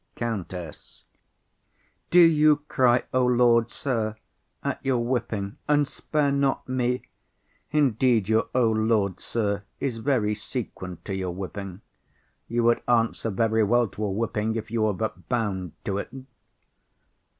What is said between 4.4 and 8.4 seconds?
at your whipping, and 'spare not me'? Indeed